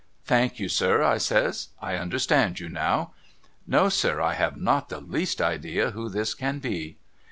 'Thank 0.33 0.59
you 0.59 0.67
sir,' 0.67 1.03
I 1.03 1.19
says' 1.19 1.67
I 1.79 1.93
understand 1.93 2.59
you 2.59 2.69
now. 2.69 3.13
No 3.67 3.87
sir 3.87 4.19
I 4.19 4.33
have 4.33 4.57
not 4.57 4.89
the 4.89 4.99
least 4.99 5.39
idea 5.39 5.91
who 5.91 6.09
this 6.09 6.33
can 6.33 6.57
be.' 6.57 6.97